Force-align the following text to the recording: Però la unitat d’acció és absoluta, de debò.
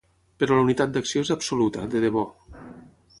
Però 0.43 0.55
la 0.59 0.63
unitat 0.67 0.95
d’acció 0.95 1.23
és 1.27 1.31
absoluta, 1.37 1.85
de 1.93 2.01
debò. 2.09 2.25